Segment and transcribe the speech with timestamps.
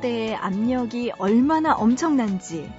[0.00, 2.70] 때의 압력이 얼마나 엄청난지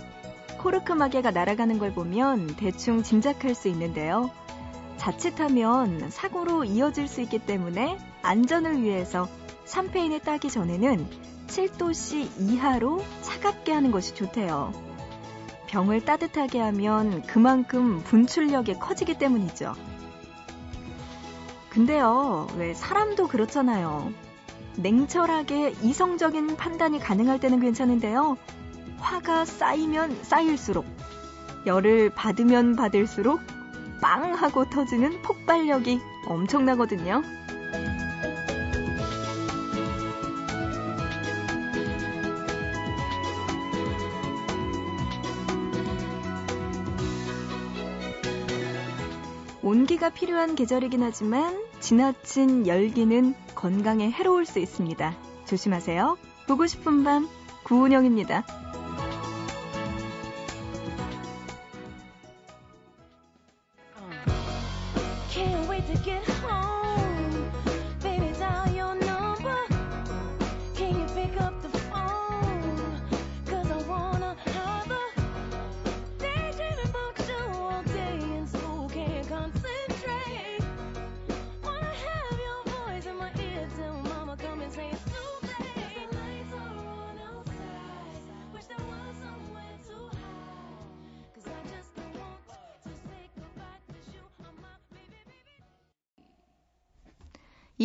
[0.59, 4.30] 코르크 마개가 날아가는 걸 보면 대충 짐작할 수 있는데요.
[4.97, 9.27] 자칫하면 사고로 이어질 수 있기 때문에 안전을 위해서
[9.66, 11.07] 샴페인을 따기 전에는
[11.47, 14.72] 7도씨 이하로 차갑게 하는 것이 좋대요.
[15.67, 19.73] 병을 따뜻하게 하면 그만큼 분출력이 커지기 때문이죠.
[21.69, 24.11] 근데요, 왜 사람도 그렇잖아요.
[24.77, 28.38] 냉철하게 이성적인 판단이 가능할 때는 괜찮은데요.
[29.00, 30.86] 화가 쌓이면 쌓일수록,
[31.66, 33.39] 열을 받으면 받을수록
[34.02, 37.22] 빵 하고 터지는 폭발력이 엄청나거든요.
[49.63, 55.16] 온기가 필요한 계절이긴 하지만 지나친 열기는 건강에 해로울 수 있습니다.
[55.45, 56.17] 조심하세요.
[56.48, 57.30] 보고 싶은 밤
[57.64, 58.44] 구은영입니다.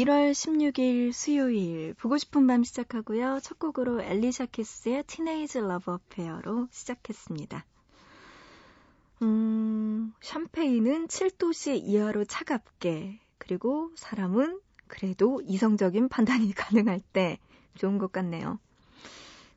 [0.06, 3.40] (1월 16일) 수요일 보고 싶은 밤 시작하고요.
[3.42, 7.64] 첫 곡으로 엘리샤 키스의 Teenage Love Affair로 시작했습니다.
[9.22, 17.40] 음, 샴페인은 7도씨 이하로 차갑게, 그리고 사람은 그래도 이성적인 판단이 가능할 때
[17.74, 18.60] 좋은 것 같네요.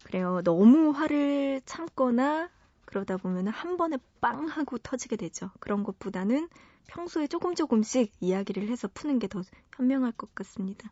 [0.03, 0.41] 그래요.
[0.43, 2.49] 너무 화를 참거나
[2.89, 5.51] 그러다 보면 한 번에 빵 하고 터지게 되죠.
[5.59, 6.49] 그런 것보다는
[6.87, 9.43] 평소에 조금 조금씩 이야기를 해서 푸는 게 더
[9.75, 10.91] 현명할 것 같습니다.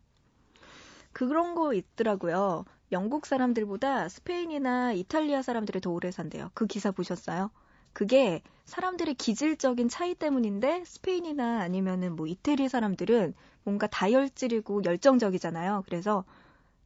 [1.12, 2.64] 그런 거 있더라고요.
[2.92, 6.52] 영국 사람들보다 스페인이나 이탈리아 사람들이 더 오래 산대요.
[6.54, 7.50] 그 기사 보셨어요?
[7.92, 15.82] 그게 사람들의 기질적인 차이 때문인데 스페인이나 아니면은 뭐 이태리 사람들은 뭔가 다혈질이고 열정적이잖아요.
[15.86, 16.24] 그래서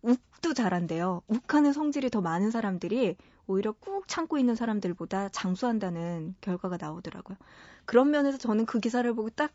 [0.03, 1.23] 욱도 잘한대요.
[1.29, 7.37] 욱하는 성질이 더 많은 사람들이 오히려 꾹 참고 있는 사람들보다 장수한다는 결과가 나오더라고요.
[7.85, 9.53] 그런 면에서 저는 그 기사를 보고 딱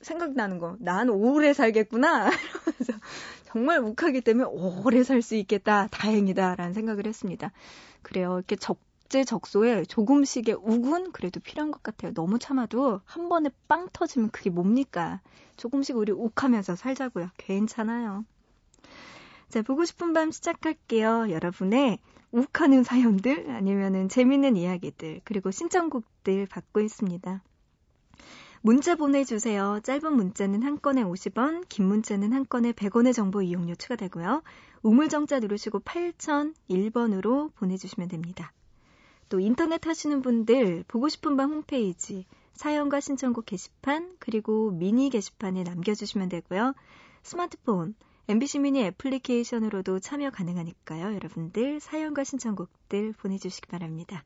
[0.00, 0.76] 생각나는 거.
[0.80, 2.30] 난 오래 살겠구나.
[2.30, 2.92] 이러면서
[3.46, 5.88] 정말 욱하기 때문에 오래 살 수 있겠다.
[5.90, 6.54] 다행이다.
[6.56, 7.52] 라는 생각을 했습니다.
[8.02, 8.34] 그래요.
[8.36, 12.12] 이렇게 적재적소에 조금씩의 욱은 그래도 필요한 것 같아요.
[12.14, 15.20] 너무 참아도 한 번에 빵 터지면 그게 뭡니까?
[15.56, 17.30] 조금씩 우리 욱하면서 살자고요.
[17.36, 18.24] 괜찮아요.
[19.48, 21.30] 자, 보고 싶은 밤 시작할게요.
[21.30, 21.98] 여러분의
[22.32, 27.42] 욱하는 사연들, 아니면은 재밌는 이야기들, 그리고 신청곡들 받고 있습니다.
[28.60, 29.80] 문자 보내주세요.
[29.82, 34.42] 짧은 문자는 한 건에 50원, 긴 문자는 한 건에 100원의 정보 이용료 추가되고요.
[34.82, 38.52] 우물정자 누르시고 8001번으로 보내주시면 됩니다.
[39.30, 46.28] 또 인터넷 하시는 분들 보고 싶은 밤 홈페이지 사연과 신청곡 게시판 그리고 미니 게시판에 남겨주시면
[46.28, 46.74] 되고요.
[47.22, 47.94] 스마트폰
[48.28, 51.14] MBC 미니 애플리케이션으로도 참여 가능하니까요.
[51.14, 54.22] 여러분들 사연과 신청곡들 보내주시기 바랍니다.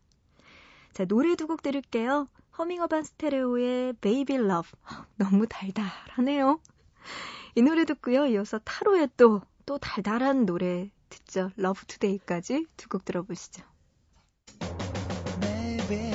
[0.92, 2.26] 자, 노래 두 곡 들을게요.
[2.58, 4.70] 허밍어반 스테레오의 Baby Love.
[5.16, 6.60] 너무 달달하네요.
[7.54, 8.26] 이 노래 듣고요.
[8.26, 11.50] 이어서 타로의 또, 또 달달한 노래 듣죠.
[11.58, 13.62] Love Today까지 두 곡 들어보시죠.
[15.40, 16.10] Baby,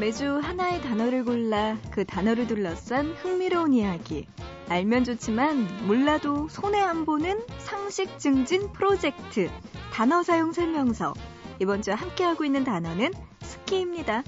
[0.00, 4.26] 매주 하나의 단어를 골라 그 단어를 둘러싼 흥미로운 이야기.
[4.70, 9.50] 알면 좋지만 몰라도 손해 안 보는 상식 증진 프로젝트.
[9.92, 11.12] 단어 사용 설명서.
[11.58, 13.12] 이번 주 함께하고 있는 단어는
[13.42, 14.22] 스키입니다.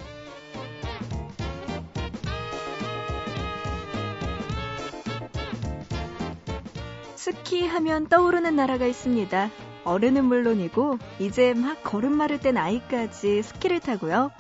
[7.17, 9.51] 스키 하면 떠오르는 나라가 있습니다.
[9.85, 14.31] 어른은 물론이고 이제 막 걸음 마를 뗀 아이까지 스키를 타고요.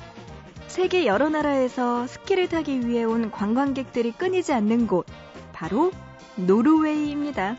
[0.73, 5.05] 세계 여러 나라에서 스키를 타기 위해 온 관광객들이 끊이지 않는 곳,
[5.53, 5.93] 바로
[6.37, 7.59] 노르웨이입니다.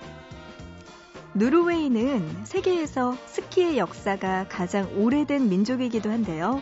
[1.34, 6.60] 노르웨이는 세계에서 스키의 역사가 가장 오래된 민족이기도 한데요.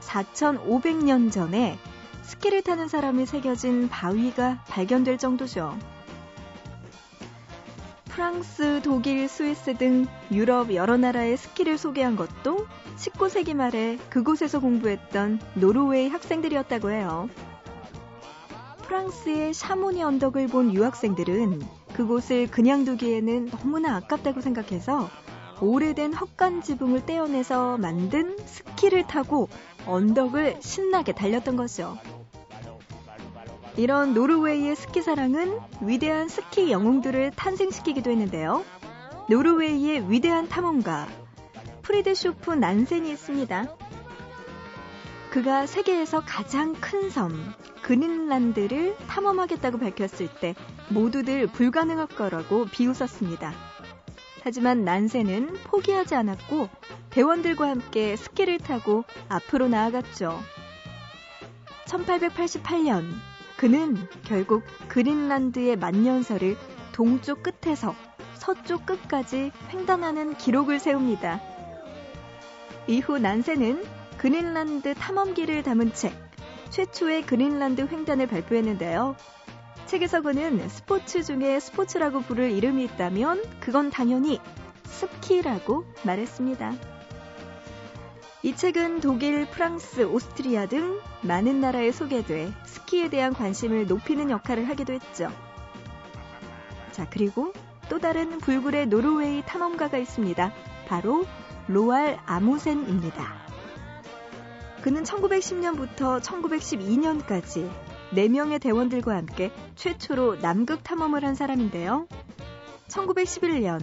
[0.00, 1.78] 4,500년 전에
[2.20, 5.78] 스키를 타는 사람이 새겨진 바위가 발견될 정도죠.
[8.14, 16.06] 프랑스, 독일, 스위스 등 유럽 여러 나라의 스키를 소개한 것도 19세기 말에 그곳에서 공부했던 노르웨이
[16.06, 17.28] 학생들이었다고 해요.
[18.84, 21.62] 프랑스의 샤모니 언덕을 본 유학생들은
[21.94, 25.10] 그곳을 그냥 두기에는 너무나 아깝다고 생각해서
[25.60, 29.48] 오래된 헛간 지붕을 떼어내서 만든 스키를 타고
[29.86, 31.98] 언덕을 신나게 달렸던 거죠.
[33.76, 38.64] 이런 노르웨이의 스키 사랑은 위대한 스키 영웅들을 탄생시키기도 했는데요.
[39.28, 41.08] 노르웨이의 위대한 탐험가
[41.82, 43.76] 프리드쇼프 난센이 있습니다.
[45.30, 47.32] 그가 세계에서 가장 큰 섬,
[47.82, 50.54] 그린란드를 탐험하겠다고 밝혔을 때
[50.88, 53.52] 모두들 불가능할 거라고 비웃었습니다.
[54.44, 56.68] 하지만 난센은 포기하지 않았고
[57.10, 60.38] 대원들과 함께 스키를 타고 앞으로 나아갔죠.
[61.86, 63.04] 1888년
[63.64, 66.54] 그는 결국 그린란드의 만년설을
[66.92, 67.94] 동쪽 끝에서
[68.34, 71.40] 서쪽 끝까지 횡단하는 기록을 세웁니다.
[72.86, 73.82] 이후 난센은
[74.18, 76.12] 그린란드 탐험기를 담은 책,
[76.68, 79.16] 최초의 그린란드 횡단을 발표했는데요.
[79.86, 84.40] 책에서 그는 스포츠 중에 스포츠라고 부를 이름이 있다면 그건 당연히
[84.84, 86.93] 스키라고 말했습니다.
[88.44, 94.92] 이 책은 독일, 프랑스, 오스트리아 등 많은 나라에 소개돼 스키에 대한 관심을 높이는 역할을 하기도
[94.92, 95.32] 했죠.
[96.92, 97.54] 자, 그리고
[97.88, 100.52] 또 다른 불굴의 노르웨이 탐험가가 있습니다.
[100.86, 101.24] 바로
[101.68, 103.32] 로알 아무센입니다.
[104.82, 107.70] 그는 1910년부터 1912년까지
[108.12, 112.08] 4명의 대원들과 함께 최초로 남극 탐험을 한 사람인데요.
[112.88, 113.80] 1911년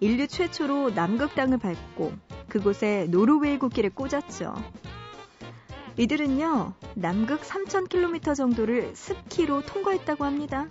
[0.00, 2.12] 인류 최초로 남극 땅을 밟고
[2.52, 4.54] 그곳에 노르웨이 국기를 꽂았죠.
[5.96, 10.68] 이들은요, 남극 3,000km 정도를 스키로 통과했다고 합니다.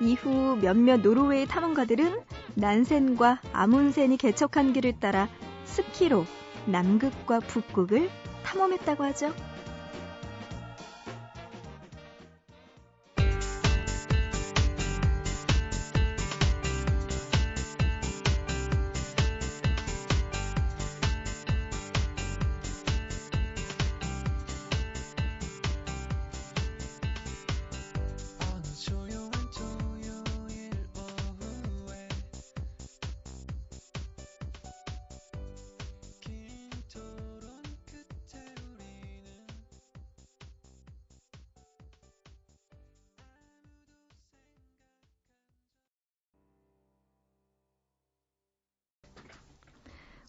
[0.00, 2.22] 이후 몇몇 노르웨이 탐험가들은
[2.56, 5.28] 난센과 아문센이 개척한 길을 따라
[5.64, 6.24] 스키로
[6.66, 8.10] 남극과 북극을
[8.42, 9.32] 탐험했다고 하죠.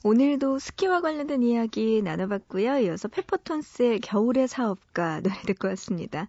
[0.04, 2.80] 오늘도 스키와 관련된 이야기 나눠봤고요.
[2.80, 6.28] 이어서 페퍼톤스의 겨울의 사업가 노래 듣고 왔습니다.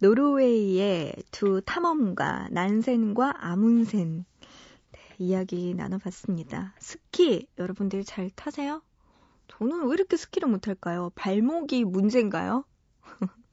[0.00, 4.24] 노르웨이의 두 탐험가 난센과 아문센
[4.90, 6.74] 네, 이야기 나눠봤습니다.
[6.80, 8.82] 스키 여러분들 잘 타세요?
[9.46, 11.12] 저는 왜 이렇게 스키를 못할까요?
[11.14, 12.64] 발목이 문제인가요?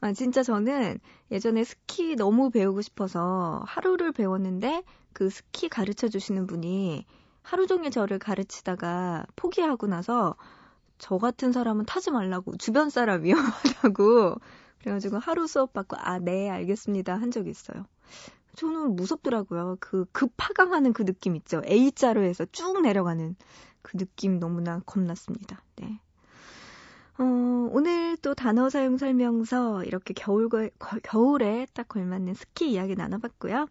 [0.00, 1.00] 아, 진짜 저는
[1.30, 7.06] 예전에 스키 너무 배우고 싶어서 하루를 배웠는데 그 스키 가르쳐 주시는 분이
[7.44, 10.34] 하루 종일 저를 가르치다가 포기하고 나서
[10.98, 14.36] 저 같은 사람은 타지 말라고 주변 사람 위험하다고
[14.80, 17.84] 그래가지고 하루 수업 받고 아 네 알겠습니다 한 적이 있어요.
[18.56, 19.76] 저는 무섭더라고요.
[19.80, 21.60] 그 급하강하는 그 느낌 있죠.
[21.66, 23.36] A자로 해서 쭉 내려가는
[23.82, 25.60] 그 느낌 너무나 겁났습니다.
[25.76, 26.00] 네.
[27.18, 27.24] 어,
[27.72, 30.48] 오늘 또 단어 사용 설명서 이렇게 겨울,
[31.02, 33.68] 겨울에 딱 걸맞는 스키 이야기 나눠봤고요.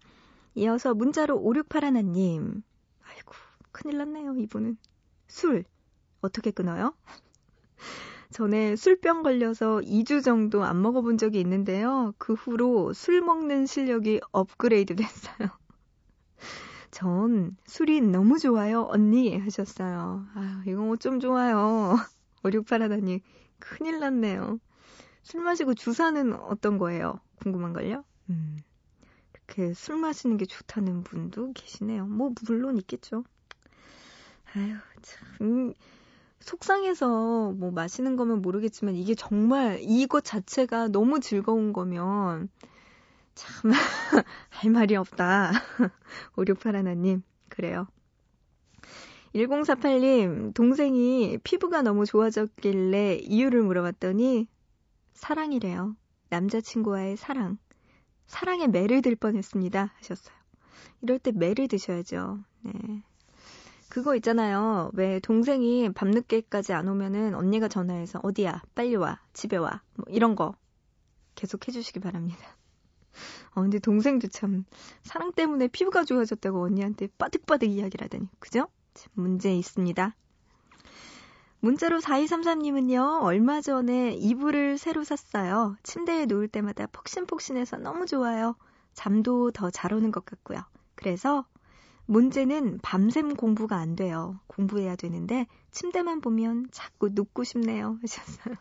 [0.56, 2.62] 이어서 문자로 5681님.
[3.06, 3.34] 아이고,
[3.74, 4.77] 큰일 났네요, 이분은.
[5.27, 5.65] 술.
[6.22, 6.96] 어떻게 끊어요?
[8.32, 12.13] 전에 술병 걸려서 2주 정도 안 먹어본 적이 있는데요.
[12.18, 15.50] 그 후로 술 먹는 실력이 업그레이드 됐어요.
[16.92, 20.25] 전 술이 너무 좋아요, 언니 하셨어요.
[20.34, 21.96] 아, 이거 뭐좀 좋아요.
[22.44, 23.20] 5681님.
[23.60, 24.60] 큰일 났네요.
[25.24, 27.20] 술 마시고 주사는 어떤 거예요?
[27.38, 28.03] 궁금한걸요?
[28.30, 28.58] 음,
[29.34, 32.06] 이렇게 술 마시는 게 좋다는 분도 계시네요.
[32.06, 33.24] 뭐, 물론 있겠죠.
[34.55, 35.74] 아유, 참.
[36.39, 42.50] 속상해서 뭐 마시는 거면 모르겠지만 이게 정말 이것 자체가 너무 즐거운 거면
[43.33, 43.72] 참
[44.50, 45.51] 할 말이 없다.
[46.36, 47.88] 5681님 그래요.
[49.33, 54.48] 1048님 동생이 피부가 너무 좋아졌길래 이유를 물어봤더니
[55.13, 55.95] 사랑이래요.
[56.29, 57.57] 남자친구와의 사랑.
[58.27, 59.93] 사랑에 매를 들 뻔했습니다.
[59.95, 60.36] 하셨어요.
[61.01, 62.39] 이럴 때 매를 드셔야죠.
[62.62, 63.03] 네.
[63.94, 64.90] 그거 있잖아요.
[64.96, 68.64] 왜 동생이 밤늦게까지 안 오면은 언니가 전화해서 어디야?
[68.74, 69.22] 빨리 와.
[69.34, 69.84] 집에 와.
[69.94, 70.56] 뭐 이런 거
[71.36, 72.40] 계속 해주시기 바랍니다.
[73.54, 74.66] 어, 근데 동생도 참
[75.04, 78.30] 사랑 때문에 피부가 좋아졌다고 언니한테 빠득빠득 이야기를 하다니.
[78.40, 78.68] 그죠?
[79.14, 80.16] 문제 있습니다.
[81.60, 85.76] 문자로 4233님은요, 얼마 전에 이불을 새로 샀어요.
[85.84, 88.56] 침대에 누울 때마다 폭신폭신해서 너무 좋아요.
[88.94, 90.64] 잠도 더 잘 오는 것 같고요.
[90.96, 91.46] 그래서
[92.05, 94.39] 문제는 밤샘 공부가 안 돼요.
[94.48, 97.98] 공부해야 되는데 침대만 보면 자꾸 눕고 싶네요.
[98.03, 98.55] 하셨어요.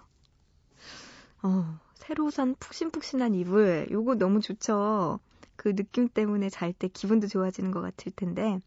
[1.42, 3.88] 어, 새로 산 푹신푹신한 이불.
[3.90, 5.18] 요거 너무 좋죠.
[5.56, 8.60] 그 느낌 때문에 잘 때 기분도 좋아지는 것 같을 텐데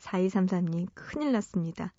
[0.00, 1.92] 4233님 큰일 났습니다.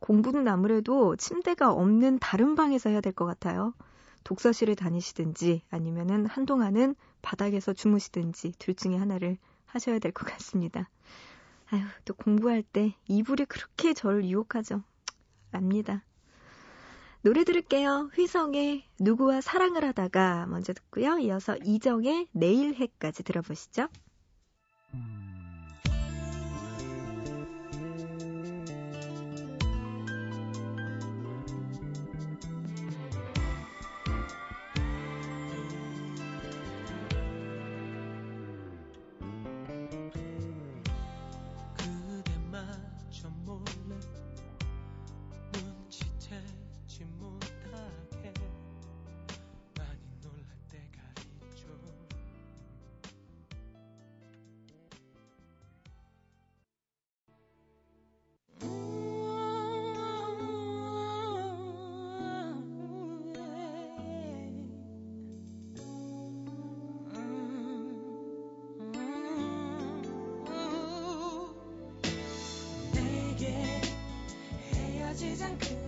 [0.00, 3.72] 공부는 아무래도 침대가 없는 다른 방에서 해야 될 것 같아요.
[4.24, 10.88] 독서실에 다니시든지 아니면은 한동안은 바닥에서 주무시든지 둘 중에 하나를 하셔야 될 것 같습니다.
[11.74, 14.84] 아유, 또 공부할 때 이불이 그렇게 저를 유혹하죠.
[15.50, 16.04] 압니다.
[17.22, 18.10] 노래 들을게요.
[18.14, 21.18] 휘성의 누구와 사랑을 하다가 먼저 듣고요.
[21.18, 23.88] 이어서 이정의 내일 해까지 들어보시죠.
[75.44, 75.83] 上课。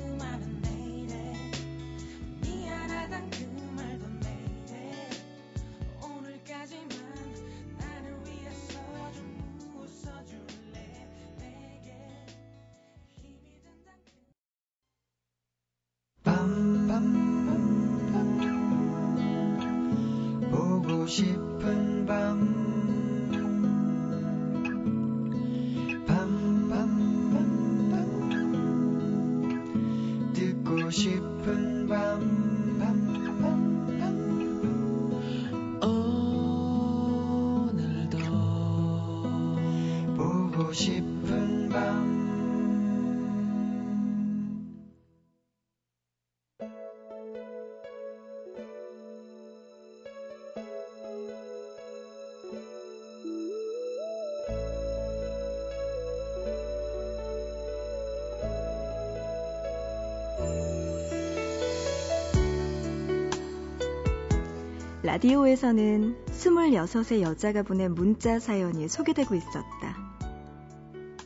[65.17, 69.97] 라디오에서는 26의 여자가 보낸 문자 사연이 소개되고 있었다.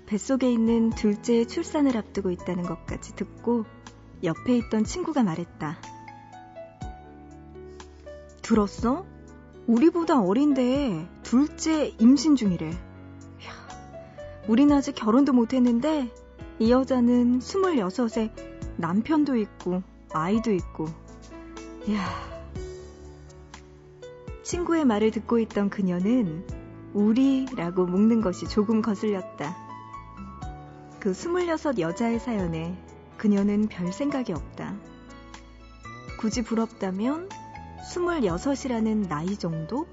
[0.07, 3.65] 뱃속에 있는 둘째의 출산을 앞두고 있다는 것까지 듣고
[4.23, 5.79] 옆에 있던 친구가 말했다.
[8.43, 9.05] 들었어?
[9.67, 12.71] 우리보다 어린데 둘째 임신 중이래.
[12.71, 12.77] 야,
[14.47, 16.09] 우린 아직 결혼도 못했는데
[16.61, 18.31] 이 여자는 26에
[18.77, 19.83] 남편도 있고
[20.13, 20.85] 아이도 있고.
[21.91, 22.30] 야,
[24.51, 26.45] 친구의 말을 듣고 있던 그녀는
[26.93, 29.57] 우리라고 묶는 것이 조금 거슬렸다.
[30.99, 32.77] 그 26 여자의 사연에
[33.17, 34.75] 그녀는 별 생각이 없다.
[36.19, 37.29] 굳이 부럽다면
[37.93, 39.87] 26이라는 나이 정도?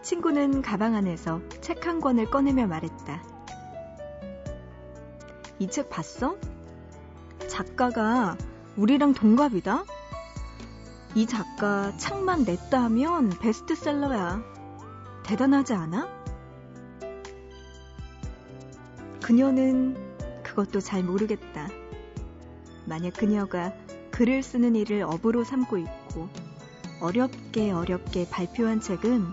[0.00, 3.22] 친구는 가방 안에서 책 한 권을 꺼내며 말했다.
[5.58, 6.38] 이 책 봤어?
[7.46, 8.38] 작가가
[8.78, 9.84] 우리랑 동갑이다?
[11.16, 14.42] 이 작가 책만 냈다 하면 베스트셀러야.
[15.24, 16.08] 대단하지 않아?
[19.20, 19.96] 그녀는
[20.44, 21.68] 그것도 잘 모르겠다.
[22.86, 26.28] 만약 그녀가 그 글을 쓰는 일을 업으로 삼고 있고
[27.00, 29.24] 어렵게 어렵게 발표한 책은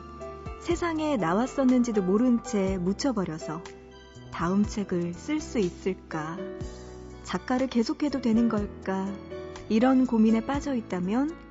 [0.62, 3.62] 세상에 나왔었는지도 모른 채 묻혀버려서
[4.32, 6.38] 다음 책을 쓸 수 있을까?
[7.24, 9.12] 작가를 계속해도 되는 걸까?
[9.70, 11.47] 이런 고민에 빠져 있다면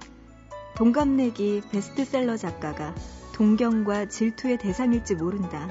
[0.76, 2.94] 동갑내기 베스트셀러 작가가
[3.34, 5.70] 동경과 질투의 대상일지 모른다.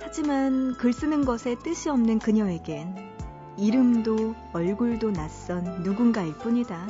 [0.00, 2.96] 하지만 글 쓰는 것에 뜻이 없는 그녀에겐
[3.58, 6.88] 이름도 얼굴도 낯선 누군가일 뿐이다.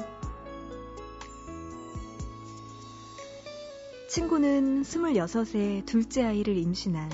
[4.08, 7.10] 친구는 26세 둘째 아이를 임신한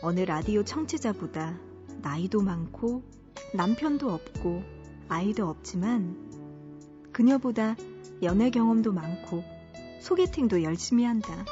[0.00, 1.58] 어느 라디오 청취자보다
[2.02, 3.02] 나이도 많고
[3.52, 4.62] 남편도 없고
[5.08, 6.16] 아이도 없지만
[7.12, 7.74] 그녀보다
[8.22, 9.44] 연애 경험도 많고
[10.00, 11.44] 소개팅도 열심히 한다.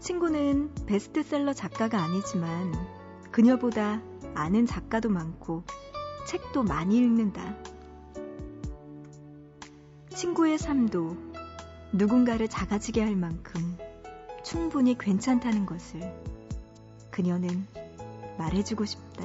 [0.00, 2.72] 친구는 베스트셀러 작가가 아니지만
[3.30, 4.02] 그녀보다
[4.34, 5.64] 아는 작가도 많고
[6.26, 7.56] 책도 많이 읽는다.
[10.10, 11.16] 친구의 삶도
[11.92, 13.76] 누군가를 작아지게 할 만큼
[14.44, 16.00] 충분히 괜찮다는 것을
[17.10, 17.66] 그녀는
[18.38, 19.24] 말해주고 싶다.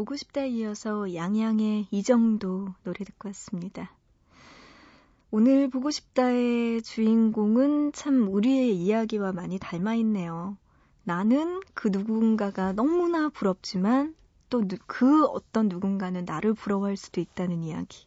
[0.00, 3.94] 보고 싶다 이어서 양양의 이 정도 노래 듣고 왔습니다.
[5.30, 10.56] 오늘 보고 싶다의 주인공은 참 우리의 이야기와 많이 닮아 있네요.
[11.04, 14.14] 나는 그 누군가가 너무나 부럽지만
[14.48, 18.06] 또 그 어떤 누군가는 나를 부러워할 수도 있다는 이야기.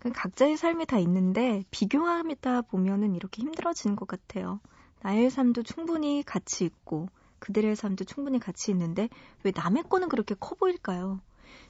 [0.00, 4.60] 각자의 삶이 다 있는데 비교하다 보면은 이렇게 힘들어지는 것 같아요.
[5.00, 7.08] 나의 삶도 충분히 가치 있고
[7.44, 9.10] 그들의 삶도 충분히 가치 있는데
[9.42, 11.20] 왜 남의 거는 그렇게 커 보일까요?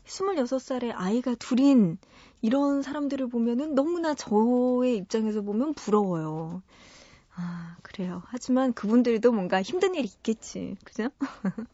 [0.04, 1.98] 26살의 아이가 둘인
[2.42, 6.62] 이런 사람들을 보면은 너무나 저의 입장에서 보면 부러워요.
[7.34, 8.22] 아, 그래요.
[8.26, 10.76] 하지만 그분들도 뭔가 힘든 일이 있겠지.
[10.84, 11.08] 그죠?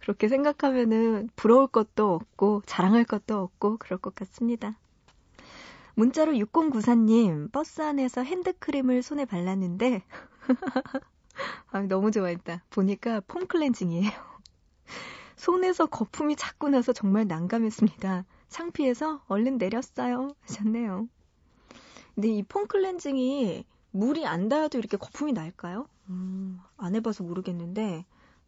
[0.00, 4.76] 그렇게 생각하면은 부러울 것도 없고 자랑할 것도 없고 그럴 것 같습니다.
[5.94, 10.02] 문자로 6094님, 버스 안에서 핸드크림을 손에 발랐는데
[11.70, 12.62] 아, 너무 좋아했다.
[12.70, 14.10] 보니까 폼 클렌징이에요.
[15.36, 18.24] 손에서 거품이 자꾸 나서 정말 난감했습니다.
[18.48, 20.34] 창피해서 얼른 내렸어요.
[20.42, 21.08] 하셨네요.
[22.14, 25.86] 근데 이 폼 클렌징이 물이 안 닿아도 이렇게 거품이 날까요?
[26.10, 28.04] 음, 안 해봐서 모르겠는데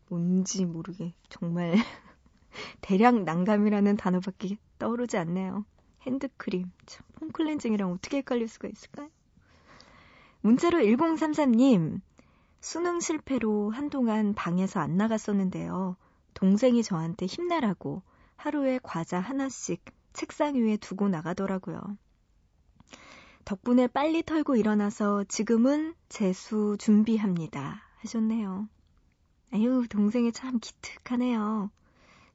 [0.09, 1.75] 뭔지 모르게 정말
[2.83, 5.65] 대량 난감이라는 단어밖에 떠오르지 않네요.
[6.03, 9.09] 핸드크림, 참, 폼 클렌징이랑 어떻게 헷갈릴 수가 있을까요?
[10.43, 12.01] 문자로 1033님,
[12.65, 15.97] 수능 실패로 한동안 방에서 안 나갔었는데요.
[16.33, 18.01] 동생이 저한테 힘내라고
[18.37, 21.79] 하루에 과자 하나씩 책상 위에 두고 나가더라고요.
[23.45, 27.83] 덕분에 빨리 털고 일어나서 지금은 재수 준비합니다.
[27.99, 28.67] 하셨네요.
[29.53, 31.71] 아유, 동생이 참 기특하네요.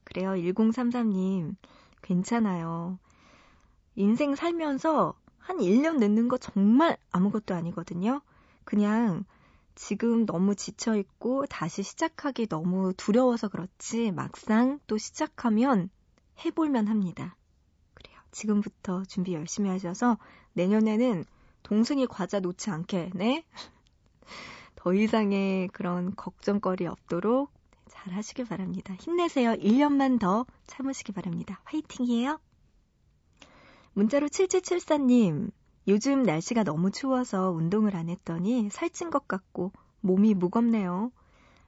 [0.04, 1.56] 그래요, 1033님.
[2.02, 3.00] 괜찮아요.
[3.96, 8.22] 인생 살면서 한 1년 늦는 거 정말 아무것도 아니거든요.
[8.62, 9.24] 그냥
[9.74, 15.90] 지금 너무 지쳐있고 다시 시작하기 너무 두려워서 그렇지 막상 또 시작하면
[16.44, 17.36] 해볼만 합니다.
[17.94, 18.18] 그래요.
[18.30, 20.18] 지금부터 준비 열심히 하셔서
[20.54, 21.24] 내년에는
[21.62, 23.44] 동생이 과자 놓지 않게, 네?
[24.76, 27.50] 더 이상의 그런 걱정거리 없도록
[27.88, 28.94] 잘 하시길 바랍니다.
[28.94, 29.52] 힘내세요.
[29.52, 31.60] 1년만 더 참으시기 바랍니다.
[31.64, 32.40] 화이팅이에요.
[33.92, 35.50] 문자로 7774님,
[35.90, 41.12] 요즘 날씨가 너무 추워서 운동을 안 했더니 살찐 것 같고 몸이 무겁네요.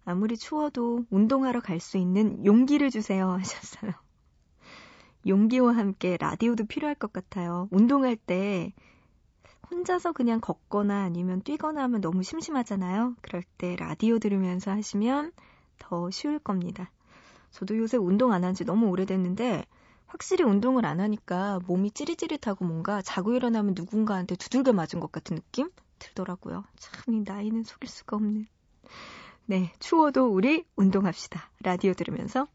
[0.07, 3.93] 아무리 추워도 운동하러 갈 수 있는 용기를 주세요 하셨어요.
[5.27, 7.69] 용기와 함께 라디오도 필요할 것 같아요.
[7.71, 8.73] 운동할 때
[9.71, 13.17] 혼자서 그냥 걷거나 아니면 뛰거나 하면 너무 심심하잖아요.
[13.23, 15.33] 그럴 때 라디오 들으면서 하시면
[15.79, 16.91] 더 쉬울 겁니다.
[17.51, 19.65] 저도 요새 운동 안 한 지 너무 오래됐는데
[20.13, 25.71] 확실히 운동을 안 하니까 몸이 찌릿찌릿하고 뭔가 자고 일어나면 누군가한테 두들겨 맞은 것 같은 느낌
[25.99, 26.65] 들더라고요.
[26.79, 28.47] 참, 이 나이는 속일 수가 없는.
[29.47, 31.51] 네, 추워도 우리 운동합시다.
[31.61, 32.47] 라디오 들으면서.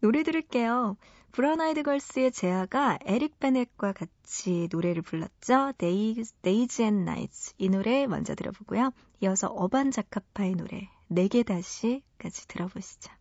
[0.00, 0.96] 노래 들을게요.
[1.30, 5.74] 브라운 아이드 걸스의 제아가 에릭 베넷과 같이 노래를 불렀죠.
[5.78, 7.54] Days, Days and Nights.
[7.58, 8.90] 이 노래 먼저 들어보고요.
[9.20, 13.12] 이어서 어반 자카파의 노래, 내게 다시까지 들어보시죠.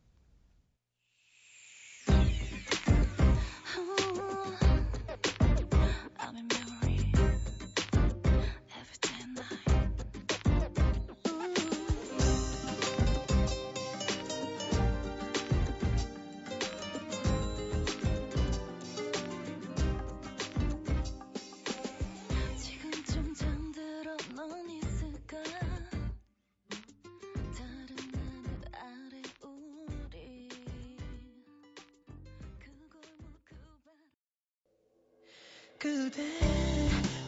[35.80, 36.24] 그대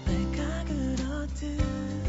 [0.06, 2.09] 발각을 얻은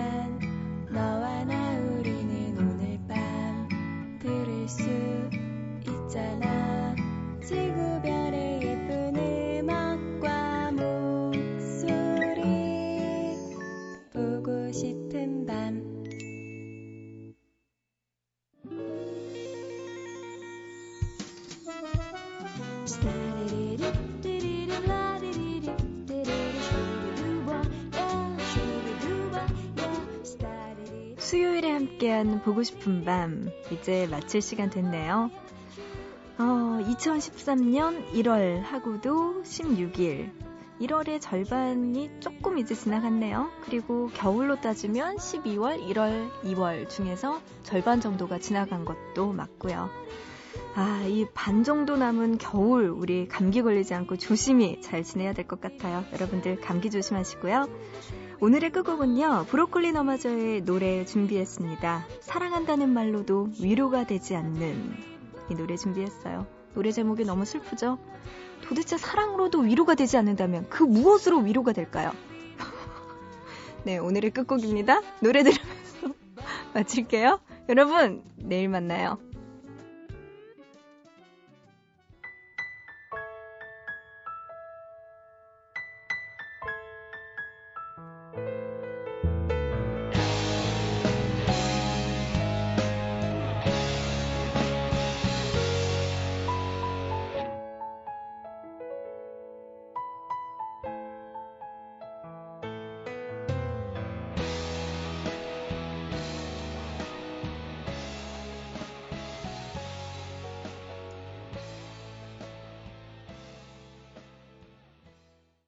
[31.81, 35.31] 함께한 보고 싶은 밤 이제 마칠 시간 됐네요.
[36.37, 40.31] 어, 2013년 1월 하고도 16일
[40.79, 43.49] 1월의 절반이 조금 이제 지나갔네요.
[43.65, 49.89] 그리고 겨울로 따지면 12월, 1월, 2월 중에서 절반 정도가 지나간 것도 맞고요.
[50.75, 55.61] 아, 이 반 정도 남은 겨울 우리 감기 걸리지 않고 조심히 잘 지내야 될 것
[55.61, 56.03] 같아요.
[56.13, 57.67] 여러분들 감기 조심하시고요.
[58.43, 59.45] 오늘의 끝곡은요.
[59.49, 62.07] 브로콜리 너마저의 노래 준비했습니다.
[62.21, 64.95] 사랑한다는 말로도 위로가 되지 않는
[65.51, 66.47] 이 노래 준비했어요.
[66.73, 67.99] 노래 제목이 너무 슬프죠?
[68.63, 72.13] 도대체 사랑으로도 위로가 되지 않는다면 그 무엇으로 위로가 될까요?
[73.85, 75.01] 네, 오늘의 끝곡입니다.
[75.19, 76.15] 노래 들으면서
[76.73, 77.39] 마칠게요.
[77.69, 79.19] 여러분, 내일 만나요.